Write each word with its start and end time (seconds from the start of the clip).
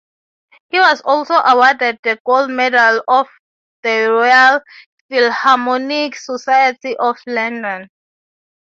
He 0.71 0.79
was 0.79 0.99
also 1.05 1.35
awarded 1.35 1.99
the 2.01 2.17
Gold 2.25 2.49
Medal 2.49 3.03
of 3.07 3.27
the 3.83 4.07
Royal 4.09 4.59
Philharmonic 5.11 6.15
Society 6.15 6.97
of 6.97 7.17
London. 7.27 7.87